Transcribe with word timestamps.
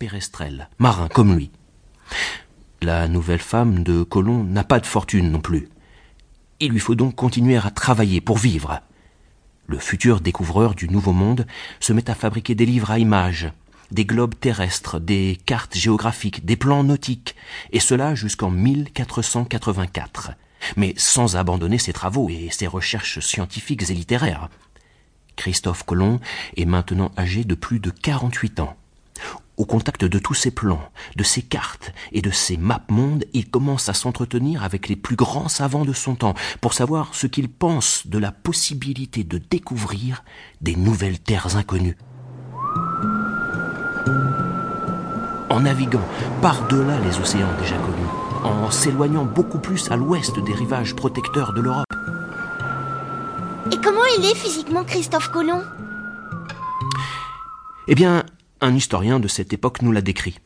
Pérestrel, 0.00 0.70
marin 0.78 1.08
comme 1.08 1.36
lui. 1.36 1.50
La 2.80 3.06
nouvelle 3.06 3.42
femme 3.42 3.84
de 3.84 4.02
Colomb 4.02 4.44
n'a 4.44 4.64
pas 4.64 4.80
de 4.80 4.86
fortune 4.86 5.30
non 5.30 5.42
plus. 5.42 5.68
Il 6.58 6.72
lui 6.72 6.78
faut 6.78 6.94
donc 6.94 7.14
continuer 7.14 7.58
à 7.58 7.70
travailler 7.70 8.22
pour 8.22 8.38
vivre. 8.38 8.80
Le 9.66 9.78
futur 9.78 10.22
découvreur 10.22 10.74
du 10.74 10.88
Nouveau 10.88 11.12
Monde 11.12 11.46
se 11.80 11.92
met 11.92 12.08
à 12.08 12.14
fabriquer 12.14 12.54
des 12.54 12.64
livres 12.64 12.90
à 12.90 12.98
images, 12.98 13.52
des 13.90 14.06
globes 14.06 14.40
terrestres, 14.40 14.98
des 14.98 15.38
cartes 15.44 15.76
géographiques, 15.76 16.46
des 16.46 16.56
plans 16.56 16.82
nautiques, 16.82 17.36
et 17.70 17.80
cela 17.80 18.14
jusqu'en 18.14 18.48
1484, 18.48 20.30
mais 20.78 20.94
sans 20.96 21.36
abandonner 21.36 21.76
ses 21.76 21.92
travaux 21.92 22.30
et 22.30 22.48
ses 22.50 22.66
recherches 22.66 23.20
scientifiques 23.20 23.90
et 23.90 23.94
littéraires. 23.94 24.48
Christophe 25.36 25.82
Colomb 25.82 26.20
est 26.56 26.64
maintenant 26.64 27.12
âgé 27.18 27.44
de 27.44 27.54
plus 27.54 27.80
de 27.80 27.90
48 27.90 28.60
ans. 28.60 28.76
Au 29.60 29.66
contact 29.66 30.06
de 30.06 30.18
tous 30.18 30.32
ces 30.32 30.50
plans, 30.50 30.80
de 31.16 31.22
ces 31.22 31.42
cartes 31.42 31.92
et 32.12 32.22
de 32.22 32.30
ces 32.30 32.56
maps 32.56 32.80
mondes, 32.88 33.26
il 33.34 33.50
commence 33.50 33.90
à 33.90 33.92
s'entretenir 33.92 34.64
avec 34.64 34.88
les 34.88 34.96
plus 34.96 35.16
grands 35.16 35.50
savants 35.50 35.84
de 35.84 35.92
son 35.92 36.14
temps 36.14 36.32
pour 36.62 36.72
savoir 36.72 37.14
ce 37.14 37.26
qu'ils 37.26 37.50
pensent 37.50 38.06
de 38.06 38.16
la 38.16 38.32
possibilité 38.32 39.22
de 39.22 39.36
découvrir 39.36 40.24
des 40.62 40.76
nouvelles 40.76 41.18
terres 41.18 41.58
inconnues. 41.58 41.98
En 45.50 45.60
naviguant 45.60 46.08
par-delà 46.40 46.98
les 47.00 47.18
océans 47.18 47.52
déjà 47.60 47.76
connus, 47.76 48.08
en 48.42 48.70
s'éloignant 48.70 49.26
beaucoup 49.26 49.58
plus 49.58 49.90
à 49.90 49.96
l'ouest 49.96 50.38
des 50.38 50.54
rivages 50.54 50.96
protecteurs 50.96 51.52
de 51.52 51.60
l'Europe. 51.60 51.84
Et 53.70 53.76
comment 53.76 54.06
il 54.18 54.24
est 54.24 54.34
physiquement 54.34 54.84
Christophe 54.84 55.28
Colomb? 55.28 55.62
Eh 57.88 57.94
bien, 57.94 58.24
un 58.60 58.74
historien 58.74 59.20
de 59.20 59.28
cette 59.28 59.52
époque 59.52 59.82
nous 59.82 59.92
l'a 59.92 60.02
décrit. 60.02 60.38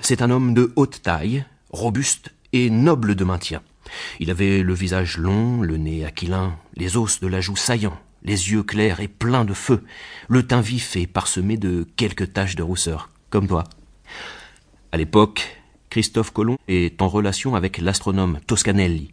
C'est 0.00 0.22
un 0.22 0.30
homme 0.30 0.54
de 0.54 0.72
haute 0.76 1.02
taille, 1.02 1.44
robuste 1.70 2.30
et 2.52 2.70
noble 2.70 3.14
de 3.14 3.24
maintien. 3.24 3.62
Il 4.20 4.30
avait 4.30 4.62
le 4.62 4.74
visage 4.74 5.18
long, 5.18 5.62
le 5.62 5.76
nez 5.76 6.04
aquilin, 6.04 6.56
les 6.74 6.96
os 6.96 7.20
de 7.20 7.26
la 7.26 7.40
joue 7.40 7.56
saillants, 7.56 7.98
les 8.22 8.50
yeux 8.50 8.62
clairs 8.62 9.00
et 9.00 9.08
pleins 9.08 9.44
de 9.44 9.54
feu, 9.54 9.84
le 10.28 10.46
teint 10.46 10.60
vif 10.60 10.96
et 10.96 11.06
parsemé 11.06 11.56
de 11.56 11.86
quelques 11.96 12.32
taches 12.32 12.56
de 12.56 12.62
rousseur, 12.62 13.10
comme 13.30 13.48
toi. 13.48 13.64
À 14.92 14.96
l'époque, 14.96 15.60
Christophe 15.90 16.32
Colomb 16.32 16.58
est 16.68 17.00
en 17.02 17.08
relation 17.08 17.54
avec 17.54 17.78
l'astronome 17.78 18.38
Toscanelli, 18.46 19.10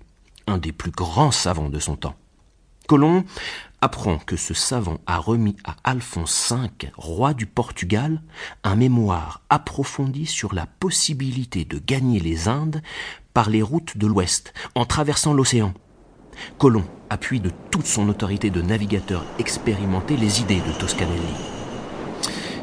un 0.47 0.57
des 0.57 0.71
plus 0.71 0.91
grands 0.91 1.31
savants 1.31 1.69
de 1.69 1.79
son 1.79 1.95
temps. 1.95 2.15
Colomb 2.87 3.23
apprend 3.85 4.17
que 4.17 4.35
ce 4.35 4.55
savant 4.55 4.97
a 5.05 5.19
remis 5.19 5.55
à 5.63 5.75
Alphonse 5.83 6.51
V, 6.51 6.89
roi 6.97 7.35
du 7.35 7.45
Portugal, 7.45 8.23
un 8.63 8.75
mémoire 8.75 9.43
approfondi 9.51 10.25
sur 10.25 10.55
la 10.55 10.65
possibilité 10.65 11.65
de 11.65 11.77
gagner 11.77 12.19
les 12.19 12.47
Indes 12.47 12.81
par 13.35 13.47
les 13.47 13.61
routes 13.61 13.95
de 13.95 14.07
l'Ouest, 14.07 14.55
en 14.73 14.85
traversant 14.85 15.33
l'océan. 15.33 15.71
Colomb 16.57 16.85
appuie 17.11 17.39
de 17.39 17.51
toute 17.69 17.85
son 17.85 18.09
autorité 18.09 18.49
de 18.49 18.63
navigateur 18.63 19.23
expérimenté 19.37 20.17
les 20.17 20.41
idées 20.41 20.61
de 20.61 20.79
Toscanelli. 20.79 21.54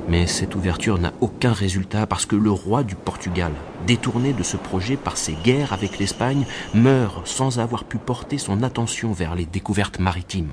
Mais 0.08 0.26
cette 0.26 0.54
ouverture 0.54 0.98
n'a 0.98 1.12
aucun 1.20 1.52
résultat 1.52 2.06
parce 2.06 2.26
que 2.26 2.36
le 2.36 2.50
roi 2.50 2.82
du 2.82 2.94
Portugal, 2.94 3.52
détourné 3.86 4.32
de 4.32 4.42
ce 4.42 4.56
projet 4.56 4.96
par 4.96 5.16
ses 5.16 5.34
guerres 5.34 5.72
avec 5.72 5.98
l'Espagne, 5.98 6.44
meurt 6.74 7.26
sans 7.26 7.60
avoir 7.60 7.84
pu 7.84 7.98
porter 7.98 8.38
son 8.38 8.62
attention 8.62 9.12
vers 9.12 9.34
les 9.34 9.46
découvertes 9.46 9.98
maritimes. 10.00 10.52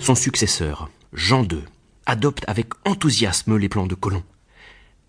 Son 0.00 0.14
successeur, 0.14 0.90
Jean 1.12 1.42
II, 1.44 1.64
adopte 2.06 2.44
avec 2.48 2.68
enthousiasme 2.84 3.56
les 3.56 3.68
plans 3.68 3.86
de 3.86 3.94
Colomb. 3.94 4.22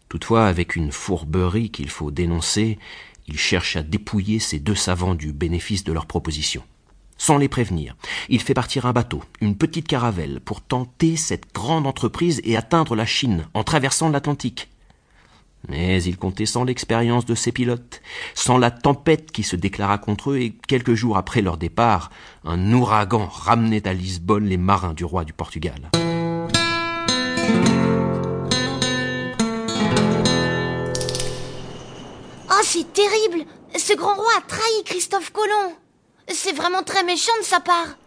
Toutefois, 0.09 0.47
avec 0.47 0.75
une 0.75 0.91
fourberie 0.91 1.69
qu'il 1.69 1.89
faut 1.89 2.11
dénoncer, 2.11 2.79
il 3.27 3.37
cherche 3.37 3.75
à 3.75 3.83
dépouiller 3.83 4.39
ces 4.39 4.59
deux 4.59 4.75
savants 4.75 5.15
du 5.15 5.33
bénéfice 5.33 5.83
de 5.83 5.91
leur 5.91 6.05
proposition 6.05 6.63
sans 7.17 7.37
les 7.37 7.47
prévenir. 7.47 7.95
Il 8.29 8.41
fait 8.41 8.53
partir 8.53 8.85
un 8.85 8.93
bateau, 8.93 9.23
une 9.41 9.57
petite 9.57 9.87
caravelle, 9.87 10.39
pour 10.39 10.61
tenter 10.61 11.15
cette 11.15 11.53
grande 11.53 11.87
entreprise 11.87 12.41
et 12.43 12.57
atteindre 12.57 12.95
la 12.95 13.05
Chine 13.05 13.47
en 13.53 13.63
traversant 13.63 14.09
l'Atlantique. 14.09 14.69
Mais 15.67 16.01
il 16.03 16.17
comptait 16.17 16.45
sans 16.45 16.63
l'expérience 16.63 17.25
de 17.25 17.35
ses 17.35 17.51
pilotes, 17.51 18.01
sans 18.35 18.57
la 18.57 18.71
tempête 18.71 19.31
qui 19.31 19.43
se 19.43 19.55
déclara 19.55 19.97
contre 19.97 20.31
eux, 20.31 20.37
et 20.37 20.53
quelques 20.67 20.93
jours 20.93 21.17
après 21.17 21.41
leur 21.41 21.57
départ, 21.57 22.09
un 22.45 22.71
ouragan 22.71 23.25
ramenait 23.25 23.87
à 23.87 23.93
Lisbonne 23.93 24.45
les 24.45 24.57
marins 24.57 24.93
du 24.93 25.03
roi 25.03 25.25
du 25.25 25.33
Portugal. 25.33 25.89
Oh, 32.49 32.63
c'est 32.63 32.93
terrible 32.93 33.45
Ce 33.75 33.93
grand 33.95 34.15
roi 34.15 34.31
a 34.37 34.41
trahi 34.41 34.83
Christophe 34.85 35.31
Colomb 35.31 35.75
c'est 36.33 36.53
vraiment 36.53 36.83
très 36.83 37.03
méchant 37.03 37.31
de 37.39 37.45
sa 37.45 37.59
part. 37.59 37.97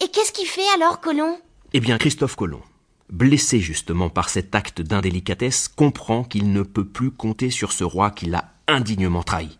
Et 0.00 0.08
qu'est-ce 0.08 0.32
qu'il 0.32 0.46
fait 0.46 0.68
alors, 0.74 1.00
Colomb 1.00 1.38
Eh 1.72 1.80
bien, 1.80 1.98
Christophe 1.98 2.36
Colomb, 2.36 2.62
blessé 3.10 3.60
justement 3.60 4.10
par 4.10 4.28
cet 4.28 4.54
acte 4.54 4.80
d'indélicatesse, 4.80 5.68
comprend 5.68 6.24
qu'il 6.24 6.52
ne 6.52 6.62
peut 6.62 6.86
plus 6.86 7.10
compter 7.10 7.50
sur 7.50 7.72
ce 7.72 7.84
roi 7.84 8.10
qui 8.10 8.26
l'a 8.26 8.52
indignement 8.68 9.22
trahi. 9.22 9.58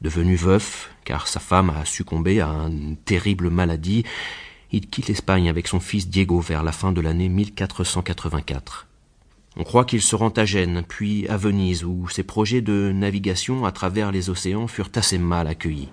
Devenu 0.00 0.36
veuf, 0.36 0.90
car 1.04 1.28
sa 1.28 1.40
femme 1.40 1.70
a 1.70 1.84
succombé 1.84 2.40
à 2.40 2.48
une 2.48 2.96
terrible 2.96 3.50
maladie, 3.50 4.04
il 4.72 4.88
quitte 4.88 5.08
l'Espagne 5.08 5.48
avec 5.48 5.68
son 5.68 5.80
fils 5.80 6.08
Diego 6.08 6.40
vers 6.40 6.62
la 6.62 6.72
fin 6.72 6.92
de 6.92 7.00
l'année 7.00 7.28
1484. 7.28 8.86
On 9.56 9.64
croit 9.64 9.84
qu'il 9.84 10.00
se 10.00 10.16
rend 10.16 10.30
à 10.30 10.44
Gênes, 10.46 10.82
puis 10.88 11.28
à 11.28 11.36
Venise, 11.36 11.84
où 11.84 12.08
ses 12.08 12.22
projets 12.22 12.62
de 12.62 12.90
navigation 12.92 13.66
à 13.66 13.72
travers 13.72 14.10
les 14.10 14.30
océans 14.30 14.66
furent 14.66 14.90
assez 14.94 15.18
mal 15.18 15.46
accueillis. 15.46 15.90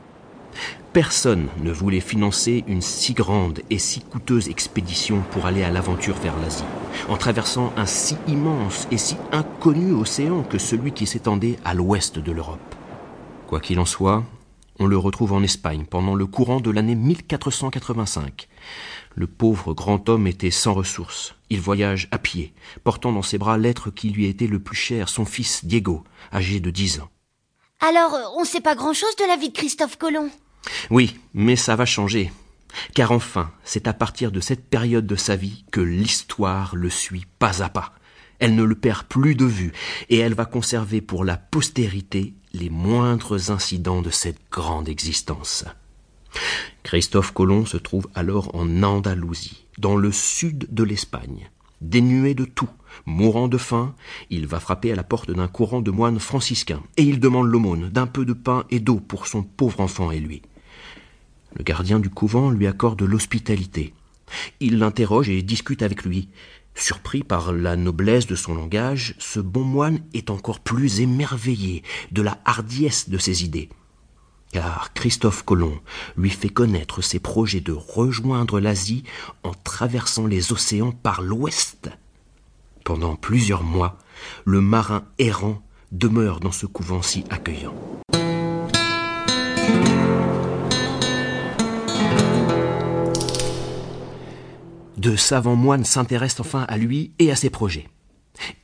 Personne 0.93 1.47
ne 1.61 1.71
voulait 1.71 1.99
financer 1.99 2.63
une 2.67 2.81
si 2.81 3.13
grande 3.13 3.61
et 3.69 3.77
si 3.77 4.01
coûteuse 4.01 4.49
expédition 4.49 5.21
pour 5.31 5.45
aller 5.45 5.63
à 5.63 5.69
l'aventure 5.69 6.15
vers 6.15 6.37
l'Asie, 6.39 6.63
en 7.07 7.15
traversant 7.15 7.71
un 7.77 7.85
si 7.85 8.17
immense 8.27 8.87
et 8.91 8.97
si 8.97 9.15
inconnu 9.31 9.93
océan 9.93 10.41
que 10.43 10.57
celui 10.57 10.91
qui 10.91 11.05
s'étendait 11.05 11.57
à 11.63 11.73
l'ouest 11.73 12.17
de 12.17 12.31
l'Europe. 12.31 12.75
Quoi 13.47 13.59
qu'il 13.59 13.79
en 13.79 13.85
soit, 13.85 14.23
on 14.79 14.87
le 14.87 14.97
retrouve 14.97 15.33
en 15.33 15.43
Espagne 15.43 15.85
pendant 15.85 16.15
le 16.15 16.25
courant 16.25 16.61
de 16.61 16.71
l'année 16.71 16.95
1485. 16.95 18.47
Le 19.13 19.27
pauvre 19.27 19.73
grand 19.73 20.07
homme 20.07 20.25
était 20.25 20.51
sans 20.51 20.73
ressources. 20.73 21.35
Il 21.49 21.59
voyage 21.59 22.07
à 22.11 22.17
pied, 22.17 22.53
portant 22.83 23.11
dans 23.11 23.21
ses 23.21 23.37
bras 23.37 23.57
l'être 23.57 23.91
qui 23.91 24.09
lui 24.09 24.25
était 24.25 24.47
le 24.47 24.59
plus 24.59 24.77
cher, 24.77 25.09
son 25.09 25.25
fils 25.25 25.65
Diego, 25.65 26.03
âgé 26.33 26.61
de 26.61 26.71
dix 26.71 26.99
ans. 26.99 27.09
Alors, 27.81 28.33
on 28.35 28.41
ne 28.41 28.45
sait 28.45 28.59
pas 28.59 28.75
grand-chose 28.75 29.15
de 29.15 29.25
la 29.25 29.37
vie 29.37 29.49
de 29.49 29.57
Christophe 29.57 29.97
Colomb 29.97 30.29
Oui, 30.89 31.17
mais 31.33 31.55
ça 31.55 31.75
va 31.75 31.85
changer. 31.85 32.31
Car 32.93 33.11
enfin, 33.11 33.51
c'est 33.63 33.87
à 33.87 33.93
partir 33.93 34.31
de 34.31 34.41
cette 34.41 34.69
période 34.69 35.07
de 35.07 35.15
sa 35.15 35.35
vie 35.35 35.63
que 35.71 35.79
l'histoire 35.79 36.75
le 36.75 36.89
suit 36.89 37.25
pas 37.39 37.63
à 37.63 37.69
pas. 37.69 37.93
Elle 38.39 38.55
ne 38.55 38.63
le 38.63 38.75
perd 38.75 39.07
plus 39.07 39.35
de 39.35 39.45
vue, 39.45 39.71
et 40.09 40.17
elle 40.17 40.33
va 40.33 40.45
conserver 40.45 41.01
pour 41.01 41.23
la 41.23 41.37
postérité 41.37 42.33
les 42.53 42.69
moindres 42.69 43.51
incidents 43.51 44.01
de 44.01 44.09
cette 44.09 44.39
grande 44.51 44.89
existence. 44.89 45.65
Christophe 46.83 47.31
Colomb 47.31 47.65
se 47.65 47.77
trouve 47.77 48.07
alors 48.13 48.55
en 48.55 48.83
Andalousie, 48.83 49.65
dans 49.77 49.95
le 49.95 50.11
sud 50.11 50.67
de 50.69 50.83
l'Espagne. 50.83 51.49
Dénué 51.81 52.33
de 52.33 52.43
tout, 52.43 52.69
mourant 53.05 53.47
de 53.47 53.57
faim, 53.57 53.95
il 54.29 54.47
va 54.47 54.59
frapper 54.59 54.91
à 54.91 54.95
la 54.95 55.03
porte 55.03 55.31
d'un 55.31 55.47
courant 55.47 55.81
de 55.81 55.91
moines 55.91 56.19
franciscains, 56.19 56.83
et 56.97 57.03
il 57.03 57.19
demande 57.19 57.47
l'aumône 57.47 57.89
d'un 57.89 58.07
peu 58.07 58.25
de 58.25 58.33
pain 58.33 58.65
et 58.69 58.79
d'eau 58.79 58.99
pour 58.99 59.27
son 59.27 59.43
pauvre 59.43 59.79
enfant 59.79 60.11
et 60.11 60.19
lui. 60.19 60.41
Le 61.55 61.63
gardien 61.63 61.99
du 61.99 62.09
couvent 62.09 62.51
lui 62.51 62.67
accorde 62.67 63.01
l'hospitalité. 63.01 63.93
Il 64.59 64.77
l'interroge 64.77 65.29
et 65.29 65.41
discute 65.41 65.81
avec 65.81 66.03
lui. 66.03 66.27
Surpris 66.75 67.23
par 67.23 67.51
la 67.51 67.75
noblesse 67.75 68.27
de 68.27 68.35
son 68.35 68.53
langage, 68.53 69.15
ce 69.17 69.39
bon 69.39 69.63
moine 69.63 70.01
est 70.13 70.29
encore 70.29 70.59
plus 70.59 71.01
émerveillé 71.01 71.83
de 72.11 72.21
la 72.21 72.37
hardiesse 72.45 73.09
de 73.09 73.17
ses 73.17 73.43
idées. 73.43 73.69
Car 74.51 74.93
Christophe 74.93 75.43
Colomb 75.43 75.79
lui 76.17 76.29
fait 76.31 76.49
connaître 76.49 77.01
ses 77.01 77.19
projets 77.19 77.61
de 77.61 77.71
rejoindre 77.71 78.59
l'Asie 78.59 79.03
en 79.43 79.53
traversant 79.53 80.25
les 80.25 80.51
océans 80.51 80.91
par 80.91 81.21
l'ouest. 81.21 81.89
Pendant 82.83 83.15
plusieurs 83.15 83.63
mois, 83.63 83.97
le 84.45 84.61
marin 84.61 85.03
errant 85.19 85.61
demeure 85.91 86.39
dans 86.39 86.51
ce 86.51 86.65
couvent 86.65 87.03
si 87.03 87.23
accueillant. 87.29 87.75
De 94.97 95.15
savants 95.15 95.55
moines 95.55 95.85
s'intéressent 95.85 96.41
enfin 96.41 96.65
à 96.67 96.77
lui 96.77 97.13
et 97.19 97.31
à 97.31 97.35
ses 97.35 97.49
projets. 97.49 97.87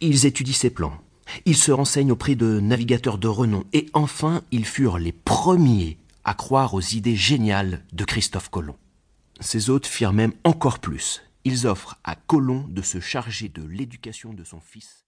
Ils 0.02 0.26
étudient 0.26 0.54
ses 0.54 0.70
plans, 0.70 0.98
ils 1.46 1.58
se 1.58 1.72
renseignent 1.72 2.12
auprès 2.12 2.36
de 2.36 2.60
navigateurs 2.60 3.18
de 3.18 3.28
renom, 3.28 3.64
et 3.74 3.88
enfin 3.94 4.42
ils 4.52 4.66
furent 4.66 4.98
les 4.98 5.12
premiers 5.12 5.98
à 6.24 6.34
croire 6.34 6.74
aux 6.74 6.82
idées 6.82 7.16
géniales 7.16 7.84
de 7.94 8.06
Christophe 8.06 8.50
Colomb. 8.50 8.78
Ces 9.40 9.70
hôtes 9.70 9.86
firent 9.86 10.14
même 10.14 10.34
encore 10.44 10.80
plus. 10.80 11.22
Ils 11.44 11.68
offrent 11.68 12.00
à 12.04 12.16
Colomb 12.16 12.66
de 12.70 12.82
se 12.82 13.00
charger 13.00 13.50
de 13.50 13.64
l'éducation 13.64 14.34
de 14.34 14.44
son 14.44 14.60
fils. 14.60 15.04